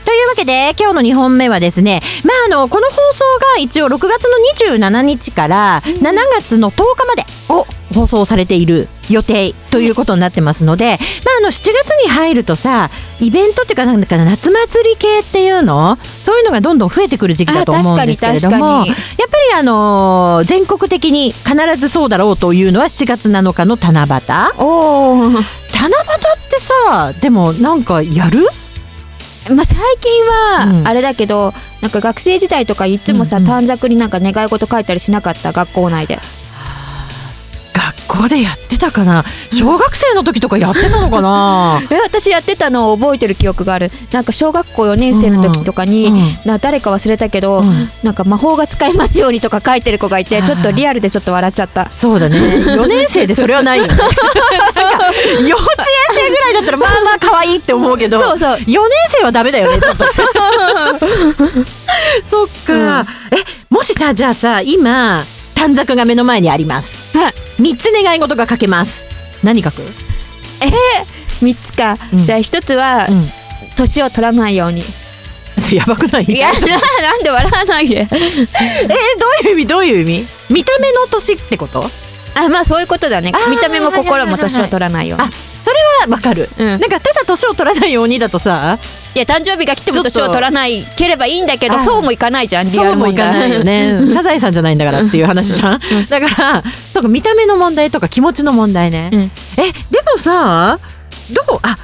[0.04, 3.24] というわけで今日の2本目はですね、まあ、あのこの放送
[3.56, 6.02] が一応6月の27日から7
[6.40, 7.24] 月の10日まで
[7.94, 10.96] 放送されている予定ということになってますので、まあ、
[11.38, 18.94] あの7月に入るとさイベントっていうかなんだか夏祭り系っていうのそういうのがどんどん増えてくる時期だと思うんですけれどもやっぱり
[19.58, 24.08] あのー全国的に必ずそうだろうというのは7月7日の七夕
[25.74, 25.92] 七夕。
[25.92, 28.40] ってさでもなんかやる？
[29.54, 35.52] まあ最近うんはあれだけど、なんか学生時代とかいつもさ、うんうん短冊になんか願い事書いたりしなかった？
[35.52, 36.18] 学校内で。
[38.14, 39.24] 学校でやってたかな？
[39.50, 41.80] 小学生の時とかやってたのかな？
[41.90, 43.90] え私やってたのを覚えてる記憶がある。
[44.12, 46.16] なんか小学校4年生の時とかに、うん。
[46.46, 47.88] な誰か忘れたけど、うん。
[48.02, 51.90] なんか魔法が使えますようにとか書いてる子がいてちょっとリアルでちょっと笑っちゃった。
[51.90, 52.38] そうだね。
[52.38, 53.94] 4年生でそれはないよね。
[55.46, 58.56] 幼稚園生ぐらいだったらまあまあ可愛いって思うけどそうそう。
[58.56, 60.04] 4年生はダメだよねちょっと。
[62.30, 63.36] そっか、え
[63.70, 65.22] もしさじゃあさ今
[65.54, 67.16] 短冊が目の前にあります。
[67.16, 67.32] はい。
[67.60, 69.02] 3つ願い事が書けます。
[69.44, 69.82] 何書く？
[70.62, 72.18] えー、3つか、うん。
[72.24, 73.28] じゃあ1つは、うん。
[73.76, 74.82] 年を取らないように。
[75.72, 76.24] やばくない？
[76.24, 76.58] いやな
[77.02, 78.00] なんで笑わないで。
[78.02, 78.16] えーど
[79.44, 79.66] ういう意味？
[79.66, 80.26] どういう意味？
[80.50, 81.88] 見た目の年ってこと？
[82.36, 83.32] あまあそういうことだね。
[83.50, 85.24] 見た目も心も年を取らないように。
[85.24, 85.53] あそれは
[86.08, 86.66] わかる、うん。
[86.66, 88.78] なんかただ年を取らないようにだとさ。
[89.14, 94.08] いや誕生日が来ても年を取らないければいいんだけどあそうもいかないじゃんリアルそうもいかないよね。
[94.12, 95.80] サザエさんじゃないんだからっていう話じゃん。
[96.08, 96.62] だから
[96.92, 99.20] とか見た目の問題とか気持ちの問題ね、うん。
[99.20, 100.80] えでもさ
[101.32, 101.76] どうあ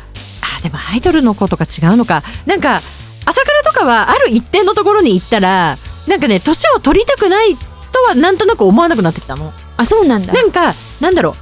[0.58, 2.24] あでもアイドルの子とか違うのか。
[2.46, 2.80] なんか
[3.24, 5.76] 朝倉とかはある一定のところに行ったら
[6.08, 9.52] なんかね年を取りたくないとはなんとなく思わなくなってきたの。
[9.76, 10.32] あそうなんだ。
[10.32, 11.34] なんかなんだろう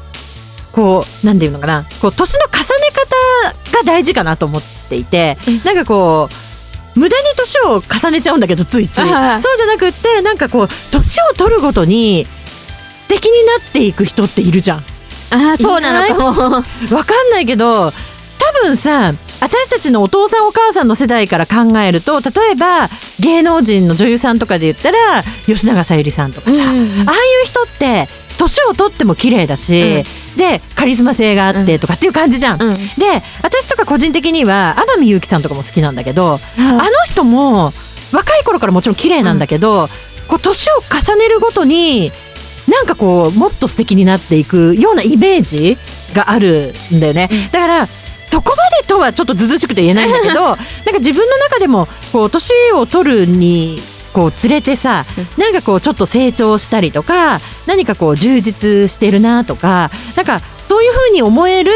[0.78, 1.84] こうなんていうのかな。
[2.00, 2.64] こう年の重ね
[3.72, 6.28] 方が大事かなと思っていてなんかこ
[6.94, 9.00] う無駄に年を重ねちゃうんだけどついつい。
[9.00, 14.84] そうじゃなくってなんかこう年を取るごとに素敵になっていく人っているじゃん。
[15.30, 16.62] あそうなのかも。
[16.96, 17.92] わかんないけど
[18.38, 22.88] 多分さ私たちのお父さんお母さんの世代から考えると例えば
[23.18, 26.60] 芸能人の女優さんとかで言ったら吉永小百合さんとかさ、うん。
[26.60, 26.78] ああい
[27.42, 30.04] う人って年を取っても綺麗だし、
[30.36, 32.62] でカリスマ性があってとかっていう感じじゃん。
[32.62, 32.74] うん。
[32.74, 32.78] で
[33.42, 37.70] 私とか個人的には天海祐希さんとかも好きなんだけどああの人も
[38.12, 39.88] 若い頃からもちろん綺麗なんだけど、
[40.28, 42.10] こう年を重ねるごとに
[42.68, 45.76] なんかこうもっと素敵になっていくようなイメージ
[46.14, 47.28] があるんだよね。
[47.52, 47.86] だから
[48.30, 50.58] そこまでとはちょっとずうずうしくて言えないんだけど なんか
[50.98, 53.80] 自分の中でもこう年を取るに
[54.18, 55.04] こう連れてさ
[55.38, 61.70] なんかこうちょっと成長したりとか何かこう充実してるなとかなんかそういうふうに思える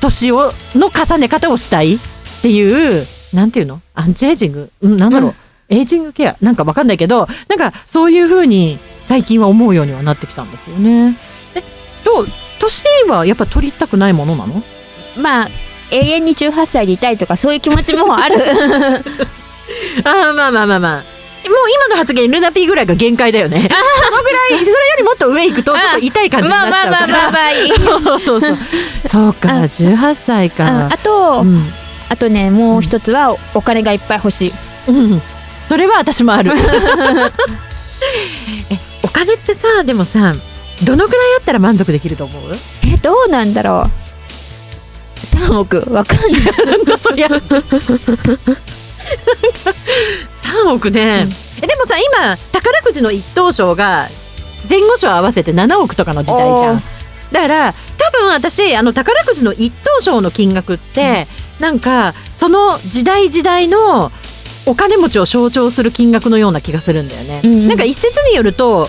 [0.00, 1.98] 年をの重ね方をしたいっ
[2.42, 3.04] ていう
[3.34, 3.80] なんていうの？
[3.94, 5.34] アンチエイジング、うん、なんだろう、
[5.68, 6.36] エイジングケア？
[6.40, 8.78] なんかわかんないけどなんかそういうふうに
[9.08, 11.16] 最近は思うようにはなってきたんですよね。
[11.56, 11.62] え
[12.04, 12.26] どう？
[12.60, 14.54] 年はやっぱ取りたくないものなの？
[15.20, 15.48] まあ
[15.90, 18.36] 永遠に18歳でいたいとかそういう気持ちもある。
[20.04, 21.15] あーまあまあまあまあ。
[21.48, 23.62] もう今の発言ルナピーぐらいが限界だよね。
[23.68, 23.68] そ
[24.16, 27.00] のぐらいそれよりもっと上行くとちょっと痛い感じになっちゃうから。
[27.00, 28.58] まあまあまあまあまあいいそうそうそう。
[29.08, 30.98] そうか、うん18歳あかあ。
[30.98, 31.72] と、うん、
[32.08, 34.54] あとねもう一つはお金がいっぱい欲しい
[34.88, 35.22] うん、
[35.68, 36.52] それは私もある。
[38.70, 40.34] え、お金ってさ、でもさ、
[40.84, 42.52] どのくらいあったら満足できると思う？
[42.92, 43.90] えどうなんだろう
[45.46, 46.30] 3億わかんない
[50.70, 51.26] 億ね。
[51.62, 54.06] え、でもさ、今宝くじの一等賞が
[54.68, 56.82] 前後賞合わせて7億とかの時代じゃん。
[57.32, 61.26] だから多分私あの宝くじの一等賞の金額って、
[61.60, 64.12] なんかその時代時代の
[64.66, 67.40] お金持ちを象徴する金額のような気がするんだよね。
[67.44, 68.88] うんうんなんか一説によるとお家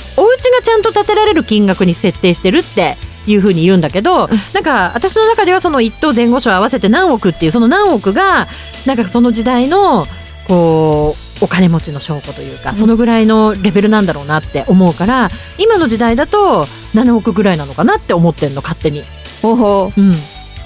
[0.51, 2.97] がちゃんと建てられる金額に設定してるって
[3.27, 8.47] いう風に言うんだけど、なんか私の中ではその一等前後賞合わせて何億っていうその何億が
[8.85, 10.05] なんかその時代の
[10.47, 19.03] こうお金持ちの証拠というか、うんそのぐらいのレベルなんだろうなって思うから今の時代だと7億ぐらいなのかなって思ってんの勝手に。
[19.41, 20.01] ほうほう。
[20.01, 20.11] ん、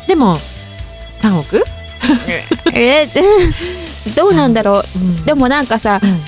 [0.08, 0.38] でも
[1.22, 1.64] 3億、う
[2.74, 3.08] え
[4.16, 5.00] どうなんだろう。
[5.00, 5.26] うん。
[5.26, 6.22] でもなんかさうん。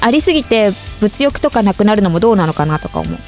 [0.00, 3.14] ありすぎて物欲とかなくなるのもどうなのかなとか思う。
[3.14, 3.26] 確か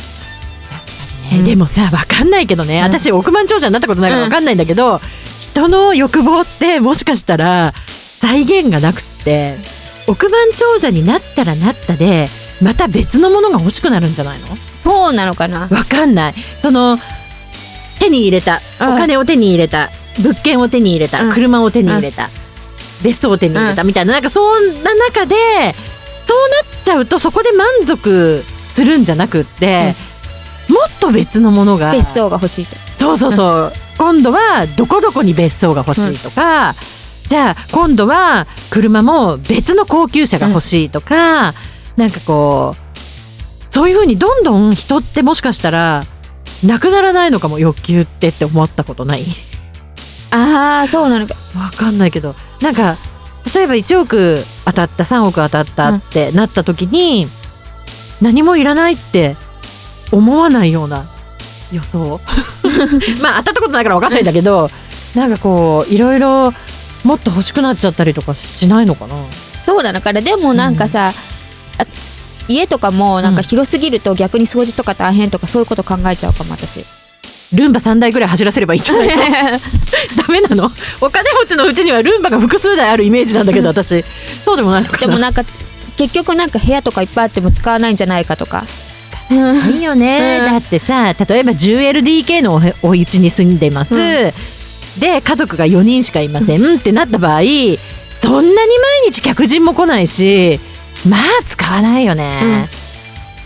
[1.27, 1.45] にね、うん。
[1.45, 2.85] でもさ分かんないけどね、うん。
[2.85, 5.01] 私億万長者になったことないから分かんないんだけど、
[5.41, 7.75] 人の欲望ってもしかしたら
[8.21, 9.57] 再現がなくって
[10.06, 12.26] 億万長者になったらなったで
[12.62, 14.47] また別のものが欲しくなるんじゃないの？
[14.56, 15.67] そうなのかな。
[15.69, 16.35] 分かんない。
[16.62, 16.99] その
[17.99, 18.61] 手に入れた。
[18.81, 18.94] うん。
[18.94, 19.91] お金を手に入れた。
[20.23, 21.32] 物件を手に入れた、うん。
[21.32, 22.29] 車を手に入れた、
[23.02, 23.85] 別荘を手に入れた。
[23.85, 24.12] みたいな。
[24.12, 25.37] なんかそんな中で
[26.26, 28.43] そうなっちゃうとそこで満足
[28.75, 29.94] するんじゃなくって、
[30.69, 31.93] もっと別のものが。
[31.93, 32.76] 別荘が欲しいと。
[32.99, 36.75] そうそうそう、今度はどこどこに別荘が欲しいとか、
[37.31, 41.55] じゃあ今度は車も別の高級車が欲しいとか、
[41.97, 46.03] なんかこうそういうふうにどんどん人ってもしかしたら
[46.65, 49.23] なくならないのかも欲求ってって思ったことない？
[50.32, 51.35] ああそうなのか。
[51.56, 52.35] わかんないけど。
[52.61, 52.97] なんか
[53.55, 57.29] 例えば1億当たった3億当たったってなった時に、
[58.21, 59.37] 何もいらないって
[60.11, 61.05] 思わないような
[61.73, 62.21] 予想？
[63.23, 64.69] まあ当たったことないから分かんないんだけど
[65.15, 66.53] なんかこういろいろ
[67.05, 69.14] もっと欲しくなっちゃったりとかしないのかな？
[69.64, 70.00] そうなの。
[70.00, 71.12] かなでもなんかさ、
[71.79, 71.85] あ
[72.49, 76.85] 家とかもなんか広すぎると逆に掃除とか大変とかそういうこと考えちゃうかも私。
[77.56, 79.14] ルンバ3台ぐらい走らせればいいんじゃないの？
[79.17, 80.70] ダメなの？
[81.00, 84.05] お金持ちのうちにはルンバが複数台あるイメージなんだけど私。
[84.44, 84.99] そうでもないのかな？
[84.99, 85.43] でもなんか
[85.97, 88.64] 結局なんか部屋とかいっぱいあっても使わないんじゃないかとか。
[89.31, 90.50] いいよね、うん。
[90.50, 94.32] だってさ例えば 10LDK のおお家に住んでます、うん
[94.99, 96.77] で家族が4人しかいません。
[96.77, 97.41] ってなった場合
[98.21, 100.61] そんなに毎日客人も来ないし
[101.09, 102.69] まあ使わないよね、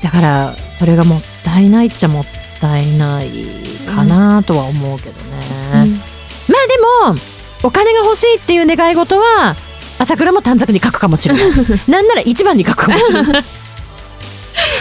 [0.03, 2.25] だからそれがもったいないっちゃもっ
[2.61, 3.31] たいない
[3.87, 5.17] かなとは思うけどね、
[5.71, 7.17] まあでも
[7.63, 9.55] お金が欲しいっていう願い事は
[9.99, 11.45] 朝倉も短冊に書くかもしれない。
[11.89, 13.43] なんなら一番に書くかもしれない。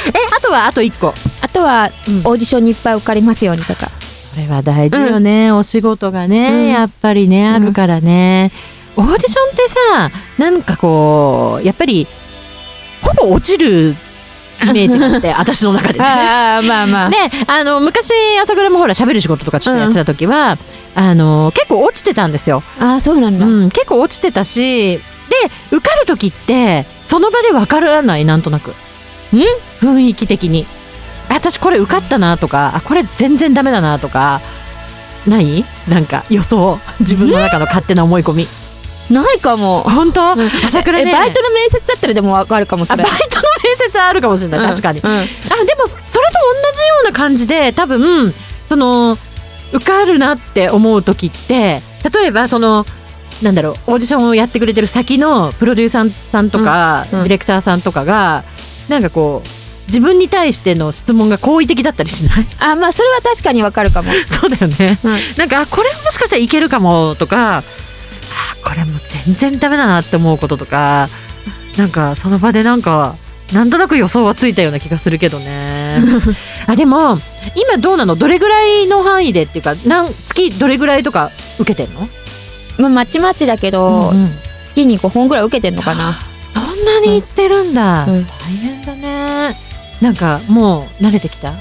[0.07, 1.13] えあとはあと1個。
[1.41, 2.17] あとはうん。
[2.19, 3.91] オーディションにいっぱい受かりますようにとか
[4.33, 6.67] それは大事よね、お仕事がね、うん。
[6.69, 8.51] やっぱりねあるからね、
[8.97, 12.07] オーディションってさなんかこうやっぱり
[13.03, 13.95] ほぼ落ちる
[14.63, 16.05] イメージがあって 私の中でね。
[16.05, 17.09] ああまあまあ。
[17.11, 20.57] であの昔朝倉もほら喋る仕事とかちょっとやってた時は、
[20.95, 25.01] あの結構落ちてたんですよ、ああそうなんだ、うん、結構落ちてたしで
[25.69, 28.71] 受かる時ってその場で分からないなんとなく。
[28.71, 28.73] ん？
[29.79, 30.65] 雰囲気的に。
[30.65, 30.82] あ
[31.33, 34.41] 私これ受かったなとかあこれ全然ダメだなとか
[35.27, 35.63] ない？
[35.87, 36.77] なんか予想？
[36.99, 38.47] 自分の中の勝手な思い込み。
[39.09, 39.83] ないかも。
[39.83, 40.31] 本当？
[40.31, 41.09] 朝倉ね。
[41.09, 43.05] えバイトの面接だったらでもわかるかもしれない。
[43.05, 44.99] イトの面接はあるかもしれない、確かに。
[44.99, 45.09] うん。
[45.09, 46.17] うんあでもそれと同
[46.73, 48.33] じような感じで多分
[48.67, 49.17] その
[49.71, 51.81] 受かるなって思う時って
[52.13, 52.85] 例えばその
[53.41, 57.19] なんだろうオーディションをやってくれてる先のプロデューサーさんとか、うん。
[57.19, 57.23] うん。
[57.23, 58.43] ディレクターさんとかが
[58.89, 59.47] なんかこう
[59.87, 62.45] 自分に対しての質問が好意的だったりしない？
[62.59, 64.97] あまあそれは確かにわかるかも、 そうだよね。
[65.03, 65.17] うん。
[65.37, 67.63] なんかあこれもしかしたらいけるかもとかあ
[68.63, 71.09] これも全然ダメだなって思うこととか
[71.77, 73.15] なんかその場でなんか
[73.51, 76.01] なんとなく予想はついたような気がするけどね。
[76.65, 77.19] あでも
[77.55, 78.15] 今どうなの？
[78.15, 82.07] どれぐらいの範囲でっていうかなん月どれぐらいとか受けてんの、
[82.79, 84.31] まあ、まちまちだけど、うんうん。
[84.73, 86.17] 月に5本ぐらい受けてんのかな。
[86.53, 88.25] そんなに行ってるんだ、うん。
[88.25, 89.55] 大変だね
[90.03, 91.53] なんかもう慣れてきた？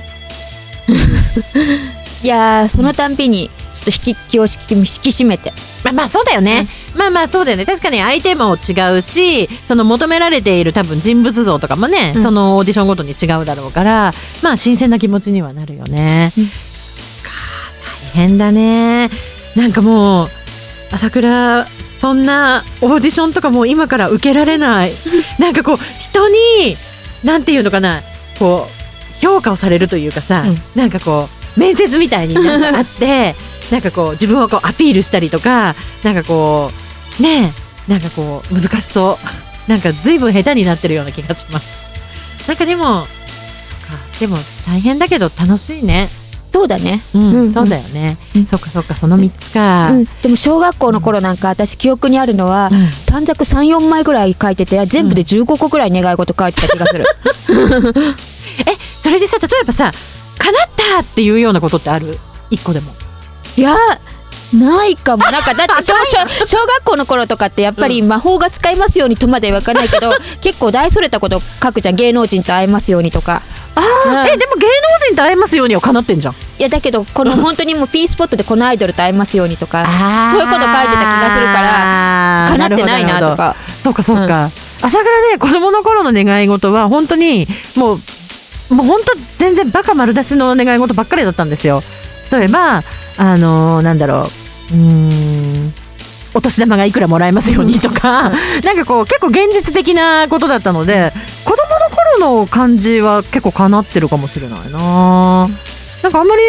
[2.23, 5.53] いやーそのたんびにちょっと引き気を引き引き締めて。
[5.85, 7.65] まあまあそうだよね、まあまあそうだよね。
[7.65, 12.23] 確かに相手も違うしその求められている多分人物像とかもね、うん。
[12.23, 16.47] そのオーディションごとに違うだろうからまあ新鮮な気持ちにはなるよね、うん。
[16.47, 16.53] か
[18.15, 19.11] 大変だね。
[19.57, 20.29] なんかもう
[20.93, 21.67] 朝倉
[22.01, 24.93] そんなオーディションとかもう今から受けられない。
[25.39, 26.77] なんかこう人に
[27.25, 28.03] なんていうのかな？
[28.39, 30.57] こう評価をされるというかさ、うん。
[30.75, 33.35] なんかこう面接みたいになんかあって
[33.71, 36.71] なんかこう自分をこうアピールしたりとかなんかこ
[37.21, 37.53] うね
[37.89, 39.71] えなんかこう難しそう。
[39.71, 42.49] なんか随分下手になってるような気がします。
[42.49, 43.07] なんかでも
[44.19, 44.37] でも
[44.67, 46.09] 大変だけど楽しいね
[46.53, 47.53] そうだね、うん、うん。
[47.53, 48.47] そうだよね、うん。
[48.47, 52.89] そっかそっかその3つか、うん、でも小学校の頃なんか私記憶にあるのは、うん。
[53.07, 57.07] 短冊34枚ぐらい書いてて全部で15個ぐらい願い事書いてた気がする。
[58.67, 59.91] えそれでさ例えばさ
[60.39, 62.19] 叶ったっていうようなことってある？
[62.51, 62.93] 一個でも。
[63.57, 63.77] いや
[64.53, 65.25] ないかも。
[65.25, 71.97] なんかだって小小小学校の頃とかってやっぱり魔法が使えますようにとまでは言わないけど結構大それたこと書くじゃん。
[71.97, 73.41] 芸能人と会えますようにとか
[73.75, 76.35] あー、うんえでも芸能人と会えますようには叶ってんじゃん。
[76.35, 79.85] いやだけどこの本当にもう P スポットでこのアイドルと会えますようにとか
[80.31, 83.57] そういうこと書いてた気がするから叶ってないなとか。
[83.83, 84.49] そうかそうか、
[84.81, 91.83] 朝倉ね子供の頃の願い事は本当にもうもう本当全然バカ丸出しの願い事ばっかりだったんですよ。
[92.31, 92.83] 例えば
[93.19, 94.29] あのーなんだろ
[94.71, 94.75] う。
[94.75, 95.73] うーん。
[96.35, 101.13] お年玉がいくらもらえますようにとか、なんかこう結構現実的なことだったので
[101.45, 101.82] 子供の頃
[102.23, 105.49] の感じは結構叶ってるかもしれないな。
[106.03, 106.43] なんかあんまり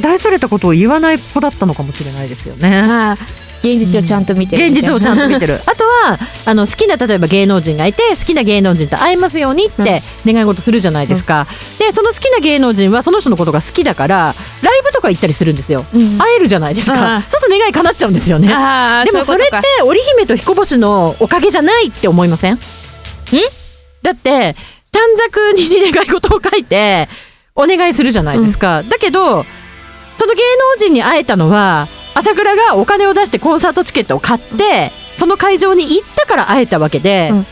[0.00, 2.82] 大それたことを言わない子だったのかもしれないですよね。
[2.86, 3.18] ああ
[3.62, 5.60] 現実をちゃんと見てる現実をちゃんと見てる。
[5.66, 11.46] あとはあの好きな例えば芸能人がいて好きな芸能人と会えますようにって願い事するじゃないですか、
[11.78, 16.18] でその好きな芸能人はその人のことが好きだからライブとか行ったりするんですよ、うん。
[16.18, 18.48] 会えるじゃないですあかあそうすると願い叶っちゃうんですよね。
[19.04, 22.58] でもそれって織姫と彦星のおかげじゃないって思いません？
[24.02, 24.56] だって
[25.00, 27.08] 短冊に願い事を書いて
[27.54, 29.44] お願いするじゃないですか、だけど
[30.18, 30.42] その芸
[30.74, 37.46] 能人に会えたのは朝倉がお金を出してコンサートチケットを買ってその会場に行ったから会えたわけで、うん。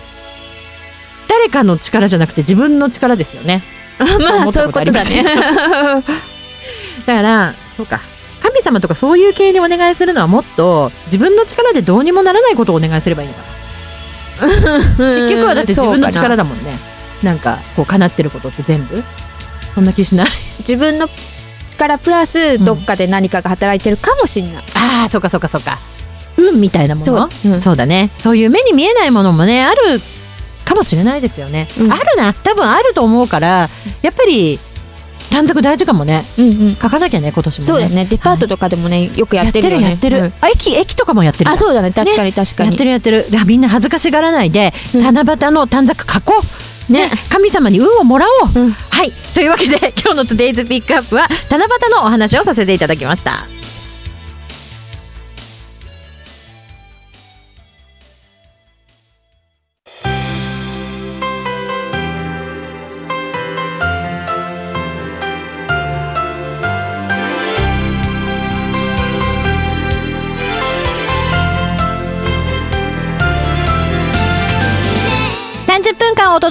[1.29, 3.63] 誰かの力じゃなくて自分の力ですよね。
[3.99, 5.23] まあそういうことだね。
[7.07, 8.01] だからそうか。
[8.43, 13.41] 神様とかそういう系にお願いするのはもっと自分の力でどうにもならないことをお願いすればいいのか
[14.47, 14.79] な。
[15.27, 19.03] 結局はだって自分の力だもんねなんかこう叶ってることって全部？
[19.75, 20.27] そんな気しない？
[20.61, 21.09] 自分の
[21.69, 25.79] 力プラスどっかで何かが働いてるかもしれない、ああそうかそうかそうか。
[26.37, 27.05] 運みたいなもの？
[27.31, 27.53] そう。
[27.53, 27.63] うん。
[27.63, 28.11] そうだね。
[28.19, 30.01] そういう目に見えないものもねある
[30.65, 31.93] かもしれないですよね、うん。
[31.93, 32.33] あるな。
[32.33, 33.69] 多分あると思うから
[34.03, 34.59] やっぱり
[35.31, 36.25] 短冊大事かもね。
[36.39, 36.77] うんうん。
[36.81, 37.67] 書かなきゃね今年もね。
[37.67, 38.07] そうだね。
[38.07, 39.91] デパートとかでもね、よくやってるよね。
[39.91, 40.47] やってるやってる、うん。
[40.47, 41.91] あ駅駅とかもやってるあそうだね。
[41.93, 43.27] 確かに確かに、やってるやってる。
[43.47, 45.03] みんな恥ずかしがらないで、うん。
[45.03, 46.47] 七夕の短冊書こう
[46.89, 47.09] ね。
[47.09, 47.11] ね。
[47.29, 48.73] 神様に運をもらおう、うん。
[48.73, 49.13] はい。
[49.35, 53.58] というわけで今日の「Today's ピックアップは七夕のお話をさせていただきました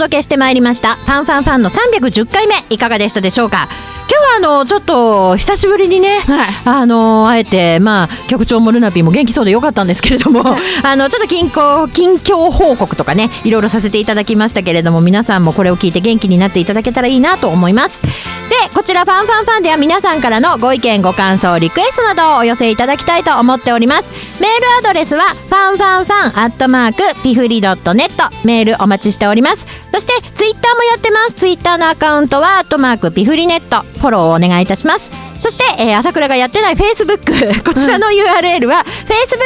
[0.07, 3.67] 届けしてまいりました「ファンファンファン」の310回目いかがでしたでしょうか？
[4.09, 6.47] 今日はあのちょっと久しぶりにね、はい。
[6.63, 10.43] あのあえてまあ局長もルナピーも元気そうでよかったんですけれども
[10.83, 18.01] あのちょっと近況近況報告とかねいろいろさせていただきましたけれども皆さんもこれを聞いて元気になっていただけたらいいなと思います。
[18.01, 24.05] でこちらファンファンファンでは皆さんからのご意見ご感想リクエストなどをお寄せいただきたいと思っております。
[24.39, 28.33] メールアドレスはファンファンファンアットマークピフリドットネット。
[28.45, 31.33] メールお待ちしておりますそしてツイッターもやってます。
[31.33, 33.81] ツイッターのアカウントはアットマークピフリネット。
[33.99, 35.09] フォローをお願いいたします。
[35.41, 38.83] そして、えー朝倉がやってないフェイスブックこちらの URL は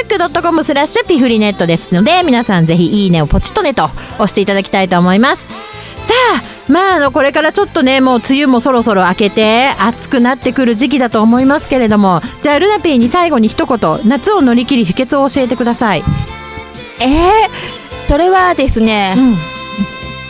[0.09, 5.47] facebook.com スラッシュピフリネットですので皆さんぜひいいねをポチッとねと押していただきたいと思います。
[5.47, 13.79] さあまああのこれからちょっとねもう梅雨もそろそろ明けて暑くなってくる時期だと思いますけれどもじゃあルナピーに最後に一言
[14.09, 16.03] 夏を乗り切り秘訣を教えてください、
[16.99, 19.50] えー、それはですね、うん、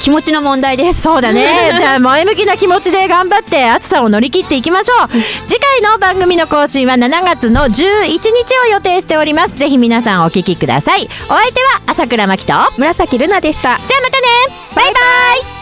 [0.02, 1.02] 気持ちの問題です。
[1.02, 1.48] そうだね。
[1.80, 5.10] じゃあ前向きな気持ちで頑張って暑さを乗り切っていきましょう。
[5.48, 8.22] 次回の番組の更新は7月の11日
[8.66, 9.56] を予定しております。
[9.56, 11.10] ぜひ皆さんお聞きください。
[11.28, 13.70] お相手は朝倉真希とじゃあ紫ルナでした。
[13.70, 14.28] またね。
[14.76, 14.92] バイバ
[15.58, 15.61] イ